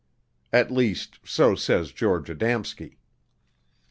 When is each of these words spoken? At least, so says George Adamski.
At 0.51 0.71
least, 0.71 1.19
so 1.23 1.53
says 1.53 1.91
George 1.91 2.27
Adamski. 2.29 2.97